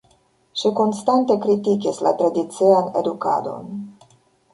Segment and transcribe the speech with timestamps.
[0.59, 3.69] Ŝi konstante kritikis la tradician edukadon.